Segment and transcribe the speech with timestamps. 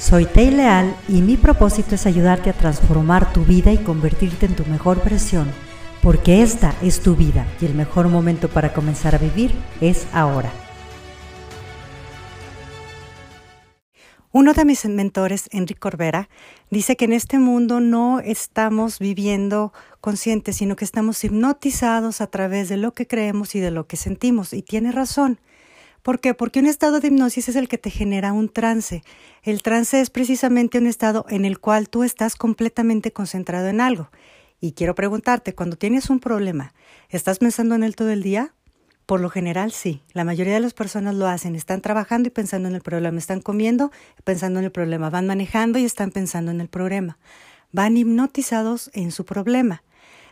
[0.00, 4.56] Soy Tei Leal y mi propósito es ayudarte a transformar tu vida y convertirte en
[4.56, 5.52] tu mejor versión,
[6.02, 9.52] porque esta es tu vida y el mejor momento para comenzar a vivir
[9.82, 10.50] es ahora.
[14.32, 16.30] Uno de mis mentores, Enrique Corbera,
[16.70, 22.70] dice que en este mundo no estamos viviendo conscientes, sino que estamos hipnotizados a través
[22.70, 24.54] de lo que creemos y de lo que sentimos.
[24.54, 25.40] Y tiene razón.
[26.02, 26.34] ¿Por qué?
[26.34, 29.02] Porque un estado de hipnosis es el que te genera un trance.
[29.42, 34.10] El trance es precisamente un estado en el cual tú estás completamente concentrado en algo.
[34.60, 36.74] Y quiero preguntarte, cuando tienes un problema,
[37.08, 38.54] ¿estás pensando en él todo el día?
[39.06, 42.68] Por lo general sí, la mayoría de las personas lo hacen, están trabajando y pensando
[42.68, 43.90] en el problema, están comiendo
[44.22, 47.18] pensando en el problema, van manejando y están pensando en el problema,
[47.72, 49.82] van hipnotizados en su problema.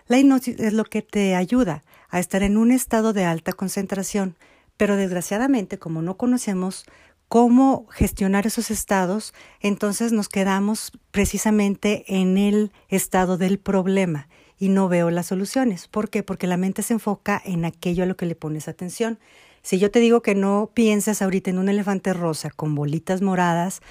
[0.07, 4.37] La hipnosis es lo que te ayuda a estar en un estado de alta concentración,
[4.79, 6.87] pero desgraciadamente como no conocemos
[7.29, 14.89] cómo gestionar esos estados, entonces nos quedamos precisamente en el estado del problema y no
[14.89, 15.89] veo las soluciones.
[15.89, 16.23] ¿Por qué?
[16.23, 19.19] Porque la mente se enfoca en aquello a lo que le pones atención.
[19.63, 23.83] Si yo te digo que no pienses ahorita en un elefante rosa con bolitas moradas,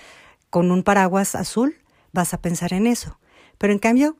[0.49, 1.75] con un paraguas azul,
[2.13, 3.19] vas a pensar en eso.
[3.59, 4.17] Pero en cambio,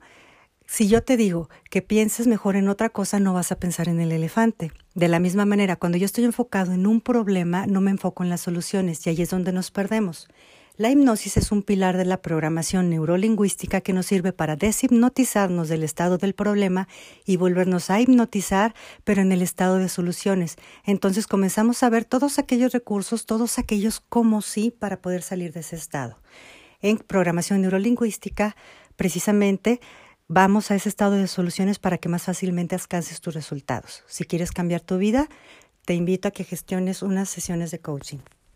[0.68, 4.00] si yo te digo que pienses mejor en otra cosa, no vas a pensar en
[4.00, 4.72] el elefante.
[4.98, 8.32] De la misma manera, cuando yo estoy enfocado en un problema, no me enfoco en
[8.32, 10.28] las soluciones y ahí es donde nos perdemos.
[10.76, 15.84] La hipnosis es un pilar de la programación neurolingüística que nos sirve para deshipnotizarnos del
[15.84, 16.88] estado del problema
[17.26, 18.74] y volvernos a hipnotizar,
[19.04, 20.56] pero en el estado de soluciones.
[20.84, 25.60] Entonces comenzamos a ver todos aquellos recursos, todos aquellos como sí para poder salir de
[25.60, 26.18] ese estado.
[26.82, 28.56] En programación neurolingüística,
[28.96, 29.80] precisamente,
[30.28, 34.04] vamos a ese estado de soluciones para que más fácilmente alcances tus resultados.
[34.08, 35.28] Si quieres cambiar tu vida,
[35.86, 38.20] te invito a que gestiones unas sesiones de coaching.